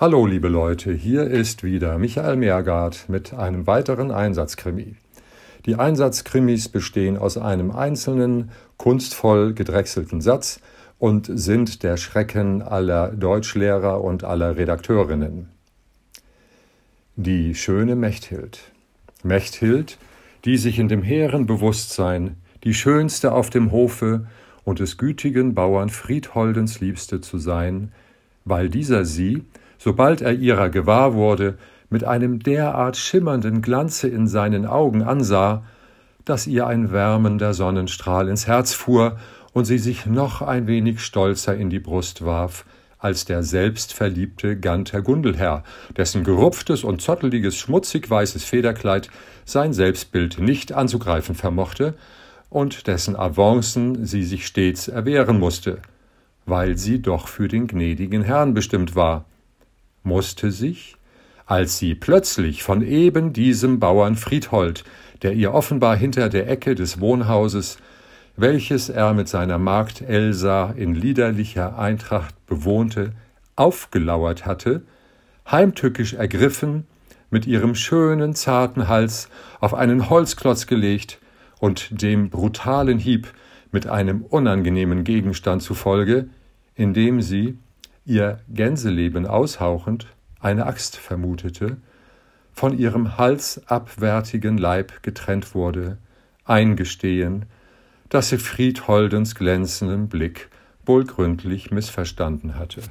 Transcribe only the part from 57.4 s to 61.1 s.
den gnädigen Herrn bestimmt war musste sich,